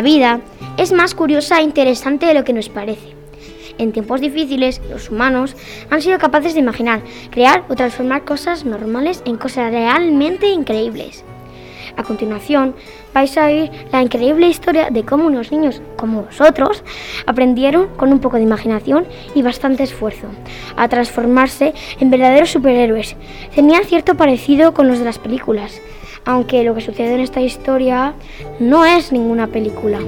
La 0.00 0.04
vida 0.04 0.40
es 0.78 0.92
más 0.92 1.14
curiosa 1.14 1.58
e 1.58 1.62
interesante 1.62 2.24
de 2.24 2.32
lo 2.32 2.42
que 2.42 2.54
nos 2.54 2.70
parece. 2.70 3.14
En 3.76 3.92
tiempos 3.92 4.22
difíciles, 4.22 4.80
los 4.88 5.10
humanos 5.10 5.54
han 5.90 6.00
sido 6.00 6.18
capaces 6.18 6.54
de 6.54 6.60
imaginar, 6.60 7.02
crear 7.30 7.66
o 7.68 7.74
transformar 7.74 8.24
cosas 8.24 8.64
normales 8.64 9.22
en 9.26 9.36
cosas 9.36 9.70
realmente 9.70 10.48
increíbles. 10.48 11.22
A 11.98 12.02
continuación, 12.02 12.74
vais 13.12 13.36
a 13.36 13.44
oír 13.44 13.70
la 13.92 14.00
increíble 14.00 14.48
historia 14.48 14.88
de 14.88 15.04
cómo 15.04 15.26
unos 15.26 15.52
niños 15.52 15.82
como 15.98 16.22
vosotros 16.22 16.82
aprendieron 17.26 17.88
con 17.98 18.10
un 18.10 18.20
poco 18.20 18.38
de 18.38 18.44
imaginación 18.44 19.04
y 19.34 19.42
bastante 19.42 19.82
esfuerzo 19.82 20.28
a 20.76 20.88
transformarse 20.88 21.74
en 21.98 22.08
verdaderos 22.08 22.48
superhéroes. 22.48 23.16
Tenían 23.54 23.84
cierto 23.84 24.14
parecido 24.14 24.72
con 24.72 24.88
los 24.88 24.98
de 24.98 25.04
las 25.04 25.18
películas, 25.18 25.78
aunque 26.24 26.64
lo 26.64 26.74
que 26.74 26.80
sucede 26.80 27.14
en 27.14 27.20
esta 27.20 27.40
historia 27.40 28.14
no 28.58 28.84
es 28.84 29.12
ninguna 29.12 29.46
película. 29.46 29.98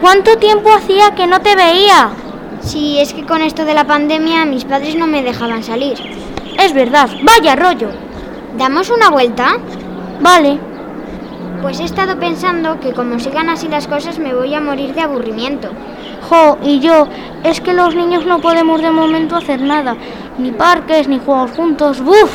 ¿Cuánto 0.00 0.36
tiempo 0.36 0.70
hacía 0.70 1.14
que 1.14 1.26
no 1.26 1.40
te 1.40 1.56
veía? 1.56 2.10
Sí, 2.60 2.98
es 3.00 3.12
que 3.12 3.24
con 3.26 3.42
esto 3.42 3.64
de 3.64 3.74
la 3.74 3.84
pandemia 3.84 4.44
mis 4.44 4.64
padres 4.64 4.96
no 4.96 5.06
me 5.06 5.22
dejaban 5.22 5.64
salir. 5.64 5.98
Es 6.58 6.72
verdad, 6.72 7.10
vaya 7.22 7.56
rollo. 7.56 8.03
¿Damos 8.56 8.88
una 8.90 9.10
vuelta? 9.10 9.58
Vale. 10.20 10.58
Pues 11.60 11.80
he 11.80 11.84
estado 11.84 12.18
pensando 12.20 12.78
que 12.78 12.92
como 12.92 13.18
sigan 13.18 13.48
así 13.48 13.66
las 13.66 13.88
cosas 13.88 14.18
me 14.18 14.32
voy 14.32 14.54
a 14.54 14.60
morir 14.60 14.94
de 14.94 15.00
aburrimiento. 15.00 15.70
Jo, 16.28 16.58
y 16.62 16.78
yo, 16.78 17.08
es 17.42 17.60
que 17.60 17.74
los 17.74 17.96
niños 17.96 18.26
no 18.26 18.40
podemos 18.40 18.80
de 18.80 18.92
momento 18.92 19.34
hacer 19.36 19.60
nada. 19.60 19.96
Ni 20.38 20.52
parques, 20.52 21.08
ni 21.08 21.18
juegos 21.18 21.50
juntos. 21.50 22.00
¡Buf! 22.00 22.30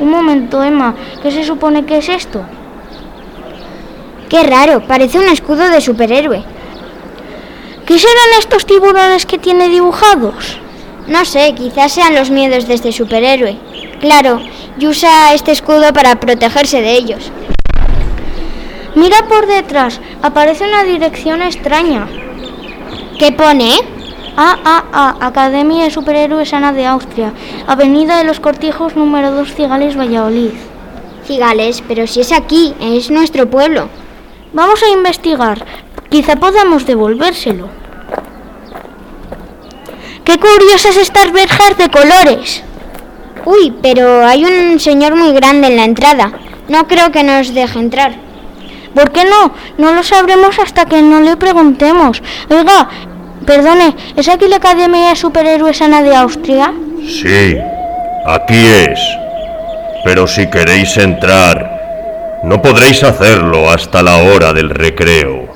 Un 0.00 0.10
momento, 0.10 0.62
Emma, 0.62 0.94
¿qué 1.22 1.30
se 1.30 1.44
supone 1.44 1.84
que 1.84 1.98
es 1.98 2.08
esto? 2.08 2.42
Qué 4.30 4.42
raro, 4.42 4.86
parece 4.86 5.18
un 5.18 5.28
escudo 5.28 5.68
de 5.68 5.82
superhéroe. 5.82 6.42
¿Qué 7.84 7.98
serán 7.98 8.38
estos 8.38 8.64
tiburones 8.64 9.26
que 9.26 9.38
tiene 9.38 9.68
dibujados? 9.68 10.58
No 11.08 11.24
sé, 11.26 11.52
quizás 11.54 11.92
sean 11.92 12.14
los 12.14 12.30
miedos 12.30 12.66
de 12.66 12.74
este 12.74 12.92
superhéroe. 12.92 13.71
Claro, 14.02 14.40
y 14.80 14.88
usa 14.88 15.32
este 15.32 15.52
escudo 15.52 15.92
para 15.92 16.16
protegerse 16.16 16.82
de 16.82 16.92
ellos. 16.94 17.30
Mira 18.96 19.28
por 19.28 19.46
detrás, 19.46 20.00
aparece 20.22 20.66
una 20.66 20.82
dirección 20.82 21.40
extraña. 21.40 22.08
¿Qué 23.20 23.30
pone? 23.30 23.70
AAA, 24.36 25.18
Academia 25.20 25.84
de 25.84 25.92
Superhéroes 25.92 26.52
Ana 26.52 26.72
de 26.72 26.84
Austria, 26.84 27.32
Avenida 27.68 28.16
de 28.16 28.24
los 28.24 28.40
Cortijos 28.40 28.96
número 28.96 29.30
2, 29.30 29.54
Cigales, 29.54 29.96
Valladolid. 29.96 30.50
Cigales, 31.24 31.84
pero 31.86 32.08
si 32.08 32.22
es 32.22 32.32
aquí, 32.32 32.74
es 32.80 33.08
nuestro 33.08 33.48
pueblo. 33.48 33.88
Vamos 34.52 34.82
a 34.82 34.88
investigar. 34.88 35.64
Quizá 36.08 36.34
podamos 36.34 36.86
devolvérselo. 36.86 37.68
¡Qué 40.24 40.40
curiosas 40.40 40.96
estas 40.96 41.30
verjas 41.30 41.78
de 41.78 41.88
colores! 41.88 42.64
Uy, 43.44 43.74
pero 43.82 44.24
hay 44.24 44.44
un 44.44 44.78
señor 44.78 45.16
muy 45.16 45.32
grande 45.32 45.68
en 45.68 45.76
la 45.76 45.84
entrada. 45.84 46.32
No 46.68 46.86
creo 46.86 47.10
que 47.10 47.22
nos 47.22 47.52
deje 47.52 47.78
entrar. 47.78 48.14
¿Por 48.94 49.10
qué 49.10 49.24
no? 49.24 49.52
No 49.78 49.94
lo 49.94 50.02
sabremos 50.02 50.58
hasta 50.58 50.86
que 50.86 51.02
no 51.02 51.20
le 51.20 51.36
preguntemos. 51.36 52.22
Oiga, 52.50 52.88
perdone, 53.46 53.94
¿es 54.16 54.28
aquí 54.28 54.48
la 54.48 54.56
Academia 54.56 55.10
de 55.10 55.16
Superhéroes 55.16 55.80
Ana 55.82 56.02
de 56.02 56.14
Austria? 56.14 56.72
Sí, 57.06 57.56
aquí 58.26 58.66
es. 58.66 59.00
Pero 60.04 60.26
si 60.26 60.48
queréis 60.50 60.96
entrar, 60.96 62.40
no 62.44 62.60
podréis 62.60 63.02
hacerlo 63.02 63.70
hasta 63.70 64.02
la 64.02 64.16
hora 64.16 64.52
del 64.52 64.70
recreo. 64.70 65.48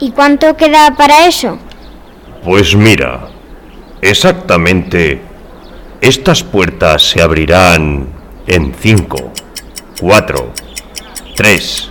¿Y 0.00 0.10
cuánto 0.12 0.56
queda 0.56 0.94
para 0.96 1.26
eso? 1.26 1.58
Pues 2.44 2.74
mira, 2.74 3.28
exactamente, 4.00 5.20
estas 6.00 6.44
puertas 6.44 7.02
se 7.02 7.20
abrirán 7.20 8.06
en 8.46 8.72
5, 8.72 9.32
4, 10.00 10.52
3, 11.34 11.90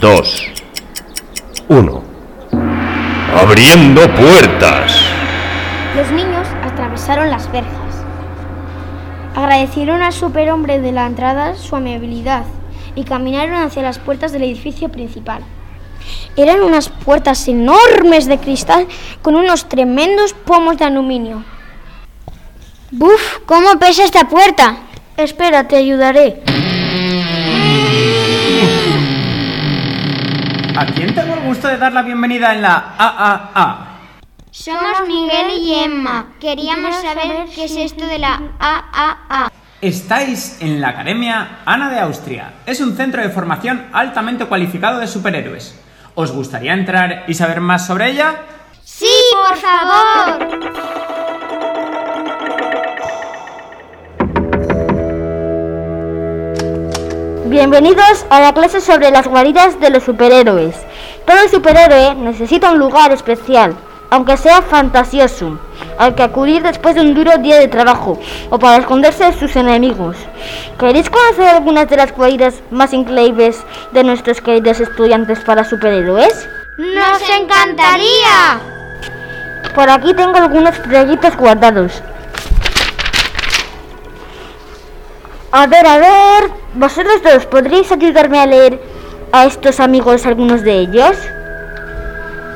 2, 0.00 0.44
1. 1.68 2.02
Abriendo 3.40 4.00
puertas. 4.14 4.92
Los 5.96 6.10
niños 6.10 6.48
atravesaron 6.64 7.30
las 7.30 7.50
verjas. 7.52 7.72
Agradecieron 9.36 10.02
al 10.02 10.12
superhombre 10.12 10.80
de 10.80 10.92
la 10.92 11.06
entrada 11.06 11.54
su 11.54 11.76
amabilidad 11.76 12.44
y 12.96 13.04
caminaron 13.04 13.54
hacia 13.54 13.82
las 13.82 13.98
puertas 13.98 14.32
del 14.32 14.42
edificio 14.42 14.88
principal. 14.90 15.42
Eran 16.36 16.60
unas 16.60 16.88
puertas 16.88 17.46
enormes 17.46 18.26
de 18.26 18.38
cristal 18.38 18.88
con 19.22 19.36
unos 19.36 19.68
tremendos 19.68 20.34
pomos 20.34 20.76
de 20.76 20.86
aluminio. 20.86 21.44
¡Buf! 22.94 23.38
¿Cómo 23.46 23.78
pesa 23.78 24.04
esta 24.04 24.28
puerta? 24.28 24.76
Espera, 25.16 25.66
te 25.66 25.76
ayudaré. 25.76 26.42
¿A 30.76 30.86
quién 30.94 31.14
tengo 31.14 31.32
el 31.32 31.40
gusto 31.40 31.68
de 31.68 31.78
dar 31.78 31.94
la 31.94 32.02
bienvenida 32.02 32.52
en 32.54 32.60
la 32.60 32.94
AAA? 32.98 33.98
Somos 34.50 35.08
Miguel 35.08 35.52
y 35.58 35.74
Emma. 35.74 36.34
Queríamos 36.38 36.94
saber 36.96 37.46
qué 37.54 37.64
es 37.64 37.76
esto 37.76 38.06
de 38.06 38.18
la 38.18 38.42
AAA. 38.58 39.50
Estáis 39.80 40.58
en 40.60 40.82
la 40.82 40.90
Academia 40.90 41.60
Ana 41.64 41.88
de 41.88 41.98
Austria. 41.98 42.52
Es 42.66 42.82
un 42.82 42.94
centro 42.94 43.22
de 43.22 43.30
formación 43.30 43.86
altamente 43.94 44.44
cualificado 44.44 44.98
de 45.00 45.06
superhéroes. 45.06 45.80
¿Os 46.14 46.30
gustaría 46.30 46.74
entrar 46.74 47.24
y 47.26 47.32
saber 47.32 47.62
más 47.62 47.86
sobre 47.86 48.10
ella? 48.10 48.34
Sí, 48.84 49.08
por 49.32 49.56
favor. 49.56 51.01
Bienvenidos 57.52 58.24
a 58.30 58.40
la 58.40 58.54
clase 58.54 58.80
sobre 58.80 59.10
las 59.10 59.28
guaridas 59.28 59.78
de 59.78 59.90
los 59.90 60.04
superhéroes. 60.04 60.74
Todo 61.26 61.46
superhéroe 61.50 62.14
necesita 62.14 62.72
un 62.72 62.78
lugar 62.78 63.12
especial, 63.12 63.76
aunque 64.08 64.38
sea 64.38 64.62
fantasioso, 64.62 65.60
al 65.98 66.14
que 66.14 66.22
acudir 66.22 66.62
después 66.62 66.94
de 66.94 67.02
un 67.02 67.12
duro 67.12 67.36
día 67.36 67.58
de 67.58 67.68
trabajo 67.68 68.18
o 68.48 68.58
para 68.58 68.78
esconderse 68.78 69.24
de 69.26 69.38
sus 69.38 69.54
enemigos. 69.54 70.16
¿Queréis 70.78 71.10
conocer 71.10 71.46
algunas 71.46 71.90
de 71.90 71.98
las 71.98 72.16
guaridas 72.16 72.54
más 72.70 72.94
increíbles 72.94 73.62
de 73.92 74.02
nuestros 74.02 74.40
queridos 74.40 74.80
estudiantes 74.80 75.40
para 75.40 75.62
superhéroes? 75.62 76.48
¡Nos 76.78 77.20
encantaría! 77.38 78.60
Por 79.74 79.90
aquí 79.90 80.14
tengo 80.14 80.38
algunos 80.38 80.78
proyectos 80.78 81.36
guardados. 81.36 82.02
A 85.50 85.66
ver, 85.66 85.86
a 85.86 85.98
ver, 85.98 86.61
vosotros 86.74 87.22
dos, 87.22 87.46
¿podréis 87.46 87.90
ayudarme 87.92 88.38
a 88.38 88.46
leer 88.46 88.80
a 89.32 89.46
estos 89.46 89.80
amigos 89.80 90.26
algunos 90.26 90.62
de 90.62 90.80
ellos? 90.80 91.16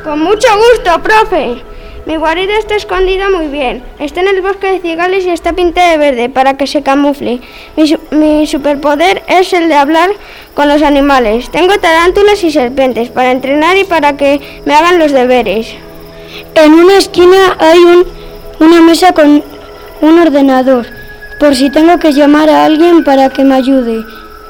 Con 0.04 0.20
mucho 0.20 0.48
gusto, 0.56 1.02
profe. 1.02 1.62
Mi 2.06 2.14
guarida 2.16 2.56
está 2.58 2.76
escondida 2.76 3.28
muy 3.28 3.48
bien. 3.48 3.82
Está 3.98 4.20
en 4.20 4.28
el 4.28 4.40
bosque 4.40 4.70
de 4.70 4.78
cigales 4.80 5.24
y 5.26 5.30
está 5.30 5.54
pintada 5.54 5.90
de 5.90 5.98
verde 5.98 6.28
para 6.28 6.56
que 6.56 6.68
se 6.68 6.82
camufle. 6.82 7.40
Mi, 7.76 7.88
su- 7.88 7.98
mi 8.12 8.46
superpoder 8.46 9.24
es 9.26 9.52
el 9.52 9.68
de 9.68 9.74
hablar 9.74 10.10
con 10.54 10.68
los 10.68 10.82
animales. 10.82 11.50
Tengo 11.50 11.76
tarántulas 11.78 12.44
y 12.44 12.52
serpientes 12.52 13.08
para 13.08 13.32
entrenar 13.32 13.76
y 13.76 13.82
para 13.84 14.16
que 14.16 14.40
me 14.64 14.74
hagan 14.74 15.00
los 15.00 15.10
deberes. 15.10 15.74
En 16.54 16.74
una 16.74 16.96
esquina 16.96 17.56
hay 17.58 17.78
un- 17.80 18.06
una 18.60 18.80
mesa 18.82 19.10
con 19.12 19.42
un 20.00 20.18
ordenador, 20.20 20.86
por 21.38 21.54
si 21.54 21.70
tengo 21.70 21.98
que 21.98 22.12
llamar 22.12 22.48
a 22.50 22.64
alguien 22.64 23.04
para 23.04 23.30
que 23.30 23.44
me 23.44 23.54
ayude. 23.54 24.04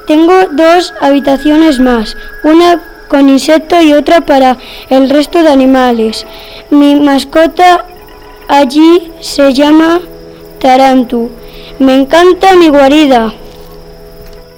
Tengo 0.06 0.46
dos 0.52 0.94
habitaciones 1.00 1.80
más, 1.80 2.16
una 2.44 2.80
con 3.08 3.28
insecto 3.28 3.80
y 3.80 3.92
otra 3.92 4.20
para 4.20 4.56
el 4.90 5.10
resto 5.10 5.42
de 5.42 5.48
animales. 5.48 6.26
Mi 6.70 6.96
mascota 6.96 7.84
allí 8.48 9.12
se 9.20 9.52
llama 9.52 10.00
Tarantu. 10.60 11.30
Me 11.78 11.94
encanta 11.94 12.56
mi 12.56 12.68
guarida. 12.68 13.34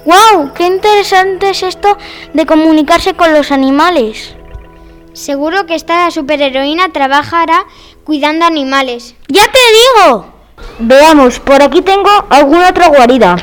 ¡Wow! 0.04 0.52
¡Qué 0.54 0.66
interesante 0.66 1.50
es 1.50 1.62
esto 1.62 1.98
de 2.32 2.46
comunicarse 2.46 3.14
con 3.14 3.32
los 3.32 3.52
animales! 3.52 4.34
Seguro 5.12 5.66
que 5.66 5.74
esta 5.74 6.10
superheroína 6.10 6.92
trabajará 6.92 7.66
cuidando 8.04 8.46
animales. 8.46 9.14
¡Ya 9.28 9.42
te 9.42 9.58
digo! 10.08 10.37
Veamos, 10.78 11.40
por 11.40 11.62
aquí 11.62 11.82
tengo 11.82 12.10
alguna 12.30 12.68
otra 12.68 12.88
guarida. 12.88 13.36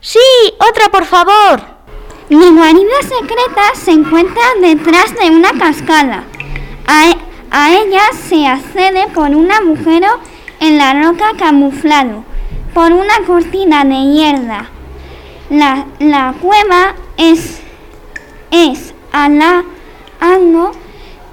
Sí, 0.00 0.18
otra 0.58 0.88
por 0.90 1.04
favor. 1.04 1.60
Mi 2.28 2.50
guarida 2.50 3.02
secreta 3.02 3.62
se 3.74 3.92
encuentra 3.92 4.42
detrás 4.60 5.14
de 5.14 5.30
una 5.30 5.52
cascada. 5.52 6.24
A, 6.86 7.14
a 7.50 7.74
ella 7.74 8.02
se 8.28 8.46
accede 8.46 9.08
por 9.14 9.30
un 9.30 9.50
agujero 9.50 10.08
en 10.60 10.78
la 10.78 11.02
roca 11.02 11.32
camuflado 11.38 12.24
por 12.76 12.92
una 12.92 13.20
cortina 13.26 13.84
de 13.84 14.12
hierba. 14.12 14.66
La, 15.48 15.86
la 15.98 16.34
cueva 16.40 16.94
es, 17.16 17.60
es 18.50 18.92
a 19.12 19.28
la 19.28 19.64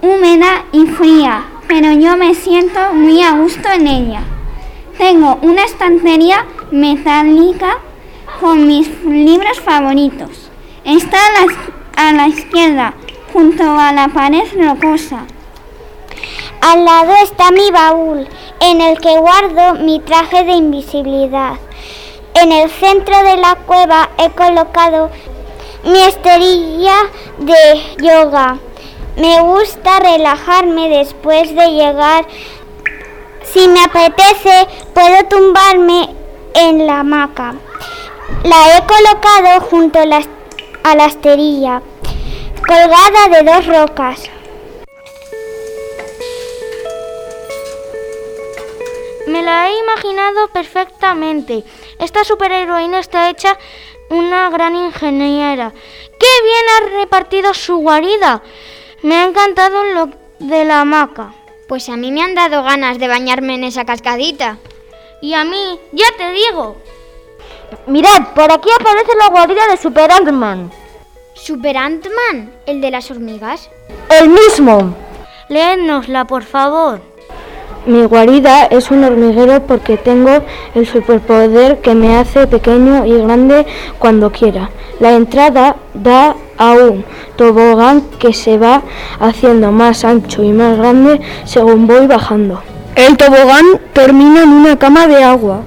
húmeda 0.02 0.66
y 0.72 0.86
fría, 0.88 1.44
pero 1.74 1.92
yo 1.94 2.16
me 2.18 2.36
siento 2.36 2.94
muy 2.94 3.24
a 3.24 3.32
gusto 3.32 3.68
en 3.72 3.88
ella. 3.88 4.22
Tengo 4.96 5.40
una 5.42 5.64
estantería 5.64 6.46
metálica 6.70 7.80
con 8.40 8.68
mis 8.68 8.88
libros 9.04 9.60
favoritos. 9.60 10.52
Está 10.86 11.18
a 11.96 12.14
la, 12.14 12.28
izquierda, 12.28 12.94
junto 13.34 13.64
a 13.64 13.92
la 13.92 14.08
pared 14.10 14.44
rocosa. 14.56 15.26
Al 16.62 16.86
lado 16.86 17.16
está 17.24 17.50
mi 17.50 17.72
baúl, 17.72 18.28
en 18.60 18.80
el 18.80 19.00
que 19.00 19.18
guardo 19.18 19.74
mi 19.84 20.00
traje 20.00 20.44
de 20.44 20.52
invisibilidad. 20.52 21.56
En 22.36 22.52
el 22.52 22.70
centro 22.70 23.18
de 23.24 23.38
la 23.38 23.56
cueva 23.56 24.12
he 24.20 24.30
colocado 24.30 25.10
mi 25.86 26.00
esterilla 26.04 26.98
de 27.40 27.96
yoga. 27.98 28.60
Me 29.16 29.40
gusta 29.42 30.00
relajarme 30.00 30.90
después 30.90 31.54
de 31.56 31.68
llegar. 31.68 32.26
Si 33.44 33.68
me 33.68 33.84
apetece, 33.84 34.68
puedo 34.94 35.24
tumbarme 35.30 36.10
en 36.56 36.88
la 36.88 37.02
hamaca. 37.02 37.56
La 38.44 38.78
he 38.78 38.82
colocado 38.86 39.62
junto 39.70 40.00
a 40.00 40.06
la, 40.06 41.06
esterilla, 41.06 41.84
colgada 42.68 43.28
de 43.30 43.44
dos 43.44 43.66
rocas. 43.68 44.30
Me 49.28 49.44
la 49.44 49.70
he 49.70 49.80
imaginado 49.80 50.48
perfectamente. 50.48 51.64
Esta 52.00 52.24
superheroína 52.24 53.00
está 53.00 53.30
hecha 53.30 53.60
una 54.10 54.50
gran 54.50 54.76
ingeniera. 54.76 55.72
¡Qué 55.72 56.28
bien 56.44 56.66
ha 56.76 57.00
repartido 57.02 57.54
su 57.54 57.78
guarida! 57.78 58.42
Me 59.04 59.16
ha 59.16 59.26
encantado 59.26 59.84
lo 59.84 60.10
de 60.40 60.64
la 60.64 60.80
hamaca. 60.80 61.34
Pues 61.68 61.90
a 61.90 61.98
mí 61.98 62.10
me 62.10 62.22
han 62.22 62.36
dado 62.36 62.64
ganas 62.64 63.00
de 63.00 63.10
bañarme 63.10 63.56
en 63.56 63.66
esa 63.66 63.84
cascadita. 63.84 64.58
Y 65.22 65.34
a 65.34 65.44
mí, 65.44 65.78
ya 65.92 66.06
te 66.18 66.32
digo. 66.32 66.78
Mirad, 67.86 68.34
por 68.34 68.50
aquí 68.50 68.70
aparece 68.80 69.12
la 69.20 69.28
guarida 69.28 69.68
de 69.70 69.76
Super 69.76 70.10
Ant-Man. 70.10 70.72
¿Super 71.34 71.76
Ant-Man? 71.76 72.54
¿El 72.66 72.80
de 72.80 72.92
las 72.92 73.12
hormigas? 73.12 73.70
El 74.10 74.30
mismo. 74.30 74.96
Léenosla, 75.50 76.26
por 76.26 76.44
favor. 76.44 77.02
Mi 77.86 78.06
guarida 78.06 78.68
es 78.68 78.90
un 78.90 79.04
hormiguero 79.04 79.68
porque 79.68 79.98
tengo 79.98 80.42
el 80.76 80.88
superpoder 80.88 81.82
que 81.82 81.94
me 81.94 82.16
hace 82.16 82.48
pequeño 82.48 83.06
y 83.06 83.22
grande 83.22 83.66
cuando 84.00 84.32
quiera. 84.32 84.70
La 85.02 85.12
entrada 85.12 85.76
da 85.94 86.38
a 86.70 86.74
un 86.74 87.06
tobogán 87.36 88.02
que 88.20 88.34
se 88.34 88.58
va 88.58 88.82
haciendo 89.20 89.72
más 89.72 90.04
ancho 90.06 90.44
y 90.44 90.52
más 90.52 90.78
grande 90.78 91.22
según 91.46 91.88
voy 91.88 92.08
bajando. 92.08 92.62
El 92.96 93.18
tobogán 93.18 93.66
termina 93.94 94.44
en 94.44 94.50
una 94.50 94.78
cama 94.78 95.08
de 95.08 95.24
agua. 95.24 95.62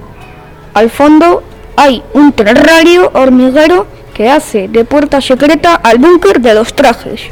Al 0.74 0.90
fondo 0.90 1.42
hay 1.76 2.02
un 2.14 2.32
terrario 2.32 3.10
hormiguero 3.14 3.86
que 4.14 4.30
hace 4.30 4.68
de 4.68 4.84
puerta 4.84 5.20
secreta 5.20 5.74
al 5.74 5.98
búnker 5.98 6.40
de 6.40 6.54
los 6.54 6.74
trajes. 6.74 7.22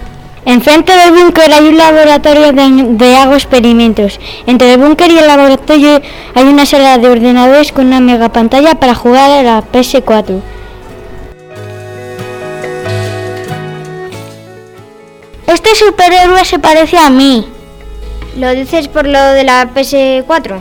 Enfrente 0.46 0.94
del 0.94 1.12
búnker 1.12 1.50
hay 1.50 1.69
un 1.69 1.78
laboratorio 1.78 2.52
de, 2.52 2.84
de, 2.99 3.16
hago 3.16 3.32
experimentos. 3.32 4.20
Entre 4.46 4.75
el 4.75 4.81
búnker 4.81 5.11
y 5.11 5.19
el 5.19 5.26
laboratorio 5.26 6.02
hay 6.34 6.44
una 6.44 6.66
sala 6.66 6.99
de 6.99 7.08
ordenadores 7.08 7.72
con 7.72 7.87
una 7.87 8.00
mega 8.00 8.28
pantalla 8.31 8.75
para 8.75 8.94
jugar 8.94 9.31
a 9.31 9.43
la 9.43 9.62
PS4. 9.72 10.53
Este 15.46 15.75
superhéroe 15.75 16.44
se 16.44 16.58
parece 16.58 16.99
a 16.99 17.11
mí. 17.11 17.46
¿Lo 18.37 18.50
dices 18.52 18.88
por 18.88 19.06
lo 19.06 19.20
de 19.32 19.44
la 19.44 19.73
PS4? 19.75 20.61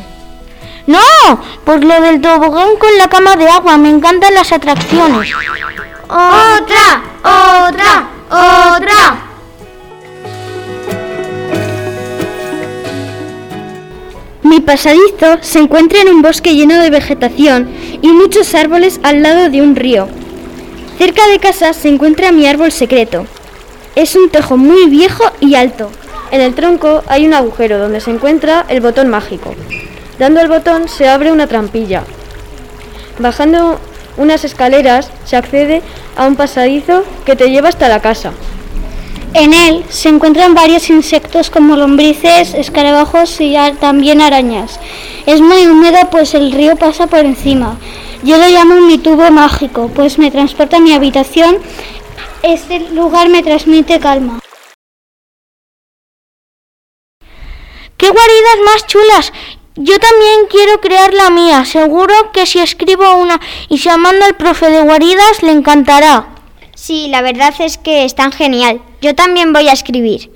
No, 0.86 1.00
por 1.64 1.84
lo 1.84 2.02
del 2.02 2.22
tobogán 2.22 2.76
con 2.78 2.98
la 2.98 3.08
cama 3.08 3.36
de 3.36 3.48
agua. 3.48 3.78
Me 3.78 3.90
encantan 3.90 4.34
las 4.34 4.52
atracciones. 4.52 5.34
¡Otra! 6.04 7.02
¡Otra! 7.24 8.08
¡Otra! 8.30 9.18
Mi 14.44 14.60
pasadizo 14.60 15.38
se 15.42 15.60
encuentra 15.60 16.02
en 16.02 16.10
un 16.10 16.22
bosque 16.22 16.54
lleno 16.54 16.80
de 16.80 16.90
vegetación 16.90 17.70
y 18.02 18.10
muchos 18.10 18.54
árboles 18.54 19.00
al 19.02 19.24
lado 19.24 19.50
de 19.50 19.62
un 19.62 19.76
río. 19.76 20.10
Cerca 20.98 21.26
de 21.28 21.40
casa 21.40 21.74
se 21.74 21.88
encuentra 21.88 22.32
mi 22.32 22.46
árbol 22.46 22.72
secreto. 22.72 23.26
Es 23.96 24.16
un 24.16 24.30
tejo 24.30 24.58
muy 24.58 24.90
viejo 24.90 25.24
y 25.40 25.56
alto. 25.56 25.92
En 26.32 26.42
el 26.42 26.56
tronco 26.56 27.04
hay 27.08 27.28
un 27.28 27.34
agujero 27.34 27.78
donde 27.78 28.02
se 28.02 28.10
encuentra 28.10 28.66
el 28.68 28.82
botón 28.82 29.10
mágico. 29.10 29.54
Dando 30.18 30.42
el 30.42 30.48
botón 30.48 30.90
se 30.90 31.08
abre 31.08 31.32
una 31.32 31.46
trampilla. 31.46 32.04
Bajando 33.20 33.80
unas 34.18 34.44
escaleras 34.44 35.12
se 35.26 35.36
accede 35.36 35.84
a 36.18 36.26
un 36.26 36.36
pasadizo 36.36 37.04
que 37.26 37.36
te 37.36 37.52
lleva 37.52 37.70
hasta 37.70 37.88
la 37.88 38.00
casa. 38.00 38.32
En 39.36 39.54
él 39.54 39.84
se 39.90 40.10
encuentran 40.10 40.54
varios 40.54 40.90
insectos 40.90 41.50
como 41.50 41.76
lombrices, 41.76 42.54
escarabajos 42.54 43.42
y 43.42 43.56
también 43.80 44.22
arañas. 44.22 44.80
Es 45.26 45.42
muy 45.42 45.66
húmedo 45.68 45.98
pues 46.12 46.34
el 46.34 46.52
río 46.52 46.76
pasa 46.76 47.08
por 47.08 47.20
encima. 47.20 47.78
Yo 48.24 48.38
lo 48.38 48.48
llamo 48.48 48.76
mi 48.82 49.00
tubo 49.00 49.30
mágico, 49.32 49.92
pues 49.94 50.18
me 50.18 50.32
transporta 50.32 50.78
a 50.78 50.80
mi 50.80 50.94
habitación. 50.94 51.58
Este 52.44 52.78
lugar 52.92 53.30
me 53.30 53.42
transmite 53.42 54.02
calma. 54.02 54.40
¡Qué 57.96 58.10
guaridas 58.10 58.58
más 58.66 58.86
chulas! 58.86 59.34
Yo 59.76 59.98
también 59.98 60.48
quiero 60.50 60.82
crear 60.82 61.14
la 61.14 61.30
mía. 61.30 61.64
Seguro 61.64 62.14
que 62.34 62.46
si 62.46 62.60
escribo 62.60 63.16
una 63.16 63.40
y 63.70 63.78
se 63.78 63.98
manda 63.98 64.26
al 64.26 64.36
profe 64.36 64.70
de 64.70 64.82
guaridas 64.82 65.42
le 65.42 65.54
encantará. 65.54 66.36
Sí, 66.76 67.08
la 67.08 67.22
verdad 67.22 67.54
es 67.60 67.78
que 67.78 68.04
es 68.04 68.14
tan 68.14 68.34
genial. 68.34 68.82
Yo 69.02 69.16
también 69.16 69.54
voy 69.54 69.70
a 69.70 69.74
escribir. 69.74 70.30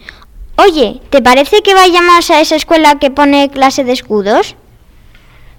Oye, 0.56 1.02
¿te 1.10 1.22
parece 1.22 1.62
que 1.62 1.74
vayamos 1.74 2.32
a 2.32 2.40
esa 2.40 2.56
escuela 2.56 3.00
que 3.00 3.12
pone 3.12 3.50
clase 3.50 3.84
de 3.84 3.92
escudos? 3.92 4.56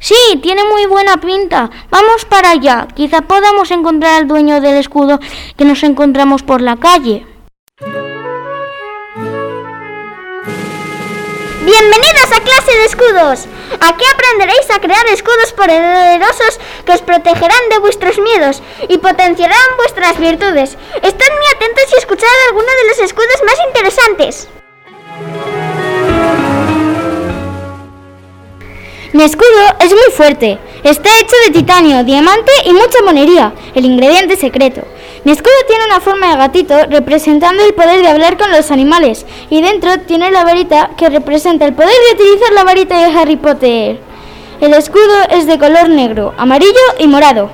Sí, 0.00 0.14
tiene 0.42 0.62
muy 0.64 0.86
buena 0.86 1.16
pinta. 1.16 1.70
Vamos 1.90 2.24
para 2.24 2.50
allá. 2.50 2.86
Quizá 2.94 3.22
podamos 3.22 3.70
encontrar 3.70 4.14
al 4.14 4.28
dueño 4.28 4.60
del 4.60 4.76
escudo 4.76 5.18
que 5.56 5.64
nos 5.64 5.82
encontramos 5.82 6.42
por 6.42 6.60
la 6.60 6.76
calle. 6.76 7.26
Bienvenidos 11.64 12.32
a 12.32 12.40
clase 12.40 12.72
de 12.78 12.84
escudos. 12.86 13.46
Aquí 13.80 14.04
aprenderéis 14.14 14.70
a 14.70 14.80
crear 14.80 15.06
escudos 15.08 15.52
poderosos 15.52 16.58
que 16.86 16.92
os 16.92 17.02
protegerán 17.02 17.68
de 17.70 17.78
vuestros 17.78 18.18
miedos 18.18 18.62
y 18.88 18.98
potenciarán 18.98 19.76
vuestras 19.76 20.18
virtudes. 20.18 20.78
Estad 21.02 21.26
muy 21.36 21.46
atentos 21.56 21.84
y 21.92 21.98
escuchad 21.98 22.28
algunos 22.48 22.72
de 22.72 22.88
los 22.88 22.98
escudos 23.00 23.42
más 23.44 23.56
interesantes. 23.68 24.48
Mi 29.18 29.24
escudo 29.24 29.74
es 29.80 29.90
muy 29.90 30.12
fuerte. 30.16 30.60
Está 30.84 31.08
hecho 31.18 31.34
de 31.44 31.52
titanio, 31.52 32.04
diamante 32.04 32.52
y 32.64 32.72
mucha 32.72 33.02
monería, 33.04 33.52
el 33.74 33.84
ingrediente 33.84 34.36
secreto. 34.36 34.82
Mi 35.24 35.32
escudo 35.32 35.54
tiene 35.66 35.86
una 35.86 35.98
forma 35.98 36.30
de 36.30 36.36
gatito 36.36 36.76
representando 36.88 37.64
el 37.64 37.74
poder 37.74 38.00
de 38.00 38.06
hablar 38.06 38.38
con 38.38 38.52
los 38.52 38.70
animales 38.70 39.26
y 39.50 39.60
dentro 39.60 39.98
tiene 40.06 40.30
la 40.30 40.44
varita 40.44 40.90
que 40.96 41.08
representa 41.10 41.64
el 41.64 41.72
poder 41.72 41.90
de 41.90 42.14
utilizar 42.14 42.52
la 42.52 42.62
varita 42.62 42.96
de 42.96 43.18
Harry 43.18 43.34
Potter. 43.34 44.00
El 44.60 44.72
escudo 44.72 45.24
es 45.30 45.48
de 45.48 45.58
color 45.58 45.88
negro, 45.88 46.32
amarillo 46.38 46.70
y 47.00 47.08
morado. 47.08 47.50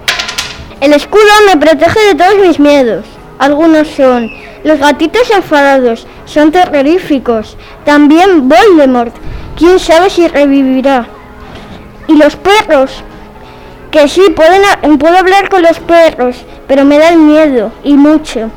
El 0.82 0.92
escudo 0.92 1.32
me 1.46 1.56
protege 1.56 1.98
de 2.08 2.14
todos 2.14 2.46
mis 2.46 2.60
miedos. 2.60 3.06
Algunos 3.38 3.88
son 3.88 4.30
los 4.64 4.78
gatitos 4.78 5.30
enfadados, 5.30 6.06
son 6.26 6.52
terroríficos. 6.52 7.56
También 7.86 8.50
Voldemort, 8.50 9.14
quién 9.56 9.78
sabe 9.78 10.10
si 10.10 10.28
revivirá. 10.28 11.08
Y 12.06 12.16
los 12.16 12.36
perros, 12.36 13.02
que 13.90 14.08
sí, 14.08 14.22
pueden, 14.34 14.98
puedo 14.98 15.16
hablar 15.16 15.48
con 15.48 15.62
los 15.62 15.78
perros, 15.80 16.44
pero 16.66 16.84
me 16.84 16.98
dan 16.98 17.26
miedo 17.26 17.72
y 17.82 17.94
mucho. 17.94 18.50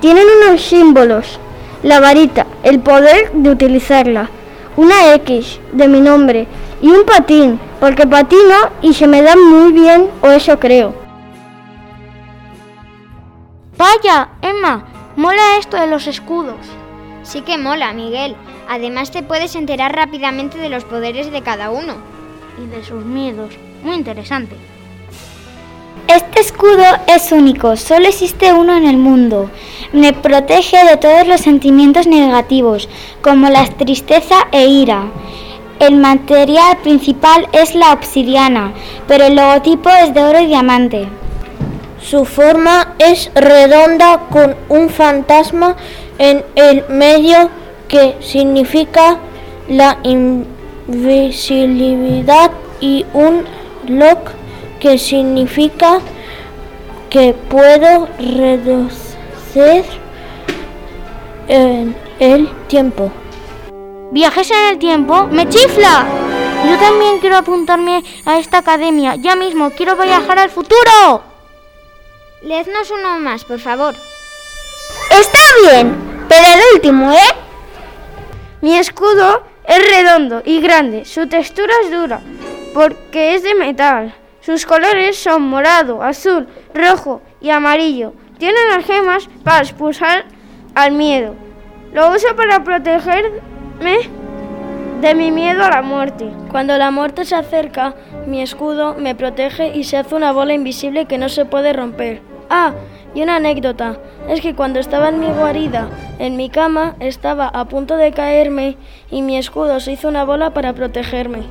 Tienen 0.00 0.26
unos 0.42 0.62
símbolos, 0.62 1.38
la 1.82 2.00
varita, 2.00 2.46
el 2.62 2.80
poder 2.80 3.32
de 3.32 3.50
utilizarla, 3.50 4.28
una 4.76 5.14
X 5.14 5.60
de 5.72 5.88
mi 5.88 6.00
nombre 6.00 6.46
y 6.82 6.88
un 6.88 7.04
patín, 7.04 7.60
porque 7.78 8.06
patino 8.06 8.70
y 8.82 8.94
se 8.94 9.06
me 9.06 9.22
da 9.22 9.36
muy 9.36 9.72
bien, 9.72 10.08
o 10.22 10.28
eso 10.28 10.58
creo. 10.58 10.94
Vaya, 13.76 14.28
Emma, 14.42 14.84
mola 15.16 15.58
esto 15.58 15.76
de 15.78 15.86
los 15.86 16.06
escudos. 16.06 16.58
Sí 17.22 17.42
que 17.42 17.56
mola, 17.56 17.92
Miguel. 17.92 18.36
Además 18.68 19.10
te 19.10 19.22
puedes 19.22 19.54
enterar 19.54 19.94
rápidamente 19.94 20.58
de 20.58 20.68
los 20.68 20.84
poderes 20.84 21.32
de 21.32 21.42
cada 21.42 21.70
uno. 21.70 21.94
Y 22.62 22.66
de 22.66 22.84
sus 22.84 23.04
miedos. 23.04 23.54
Muy 23.82 23.94
interesante. 23.94 24.54
Este 26.08 26.40
escudo 26.40 26.84
es 27.06 27.32
único, 27.32 27.76
solo 27.76 28.08
existe 28.08 28.52
uno 28.52 28.76
en 28.76 28.84
el 28.84 28.96
mundo. 28.96 29.48
Me 29.92 30.12
protege 30.12 30.84
de 30.84 30.96
todos 30.96 31.26
los 31.26 31.40
sentimientos 31.40 32.06
negativos, 32.06 32.88
como 33.22 33.48
la 33.48 33.64
tristeza 33.66 34.34
e 34.52 34.66
ira. 34.66 35.04
El 35.78 35.94
material 35.96 36.76
principal 36.78 37.48
es 37.52 37.74
la 37.74 37.92
obsidiana, 37.92 38.72
pero 39.06 39.24
el 39.24 39.36
logotipo 39.36 39.88
es 39.88 40.12
de 40.12 40.22
oro 40.22 40.40
y 40.40 40.46
diamante. 40.46 41.08
Su 42.02 42.24
forma 42.24 42.94
es 42.98 43.30
redonda 43.34 44.26
con 44.30 44.56
un 44.68 44.90
fantasma 44.90 45.76
en 46.18 46.44
el 46.56 46.84
medio 46.88 47.48
que 47.88 48.16
significa 48.20 49.18
la 49.68 49.98
invisibilidad 50.90 52.50
y 52.80 53.06
un 53.12 53.44
lock 53.86 54.30
que 54.80 54.98
significa 54.98 56.00
que 57.08 57.34
puedo 57.48 58.08
reducir 58.18 59.84
en 61.48 61.96
el 62.18 62.48
tiempo. 62.66 63.10
¿Viajes 64.12 64.50
en 64.50 64.72
el 64.72 64.78
tiempo? 64.78 65.26
¡Me 65.30 65.48
chifla! 65.48 66.06
Yo 66.68 66.76
también 66.78 67.18
quiero 67.20 67.36
apuntarme 67.36 68.02
a 68.24 68.38
esta 68.38 68.58
academia. 68.58 69.14
Ya 69.16 69.36
mismo, 69.36 69.70
quiero 69.70 69.96
viajar 69.96 70.38
al 70.38 70.50
futuro. 70.50 71.22
Leednos 72.42 72.90
uno 72.90 73.18
más, 73.20 73.44
por 73.44 73.60
favor. 73.60 73.94
Está 75.10 75.38
bien, 75.62 75.94
pero 76.28 76.46
el 76.46 76.60
último, 76.74 77.12
¿eh? 77.12 77.34
Mi 78.60 78.76
escudo 78.76 79.49
es 79.70 79.90
redondo 79.90 80.42
y 80.44 80.60
grande. 80.60 81.04
Su 81.04 81.28
textura 81.28 81.72
es 81.84 81.90
dura 81.92 82.20
porque 82.74 83.34
es 83.34 83.42
de 83.42 83.54
metal. 83.54 84.12
Sus 84.40 84.66
colores 84.66 85.16
son 85.16 85.42
morado, 85.42 86.02
azul, 86.02 86.48
rojo 86.74 87.22
y 87.40 87.50
amarillo. 87.50 88.12
Tiene 88.38 88.58
las 88.70 88.84
gemas 88.84 89.28
para 89.44 89.60
expulsar 89.60 90.24
al 90.74 90.92
miedo. 90.92 91.34
Lo 91.92 92.10
uso 92.12 92.34
para 92.36 92.64
protegerme 92.64 94.10
de 95.00 95.14
mi 95.14 95.30
miedo 95.30 95.64
a 95.64 95.70
la 95.70 95.82
muerte. 95.82 96.30
Cuando 96.50 96.76
la 96.76 96.90
muerte 96.90 97.24
se 97.24 97.36
acerca, 97.36 97.94
mi 98.26 98.42
escudo 98.42 98.94
me 98.94 99.14
protege 99.14 99.76
y 99.76 99.84
se 99.84 99.98
hace 99.98 100.14
una 100.14 100.32
bola 100.32 100.52
invisible 100.54 101.06
que 101.06 101.18
no 101.18 101.28
se 101.28 101.44
puede 101.44 101.72
romper. 101.72 102.22
Ah, 102.48 102.72
y 103.14 103.22
una 103.22 103.36
anécdota, 103.36 103.98
es 104.28 104.40
que 104.40 104.54
cuando 104.54 104.78
estaba 104.78 105.08
en 105.08 105.20
mi 105.20 105.26
guarida, 105.26 105.90
en 106.18 106.36
mi 106.36 106.50
cama, 106.50 106.96
estaba 107.00 107.48
a 107.48 107.64
punto 107.66 107.96
de 107.96 108.12
caerme 108.12 108.76
y 109.10 109.22
mi 109.22 109.36
escudo 109.36 109.80
se 109.80 109.92
hizo 109.92 110.08
una 110.08 110.24
bola 110.24 110.52
para 110.52 110.72
protegerme. 110.72 111.42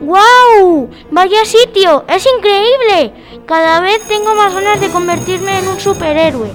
¡Guau! 0.00 0.90
¡Vaya 1.10 1.44
sitio! 1.44 2.04
¡Es 2.08 2.26
increíble! 2.26 3.12
Cada 3.46 3.80
vez 3.80 4.06
tengo 4.06 4.34
más 4.34 4.54
ganas 4.54 4.80
de 4.80 4.88
convertirme 4.88 5.58
en 5.58 5.68
un 5.68 5.80
superhéroe. 5.80 6.50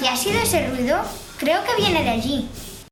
¿Qué 0.00 0.08
ha 0.08 0.16
sido 0.16 0.40
ese 0.40 0.66
ruido? 0.68 0.98
Creo 1.38 1.60
que 1.64 1.82
viene 1.82 2.02
de 2.02 2.10
allí. 2.10 2.48